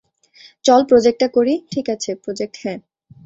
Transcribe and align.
চল 0.65 0.81
প্রজেক্টটা 0.85 1.27
করি 1.27 1.53
-ঠিক 1.63 1.85
আছে, 1.89 2.11
প্রজেক্ট 2.23 2.55
হ্যাঁ। 2.61 2.79